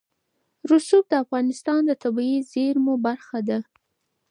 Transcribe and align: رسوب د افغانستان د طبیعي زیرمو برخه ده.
رسوب 0.71 1.03
د 1.09 1.13
افغانستان 1.23 1.79
د 1.85 1.91
طبیعي 2.03 2.39
زیرمو 2.51 2.93
برخه 3.07 3.39
ده. 3.49 3.59